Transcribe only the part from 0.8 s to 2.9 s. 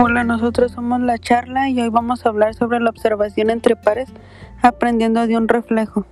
La Charla y hoy vamos a hablar sobre la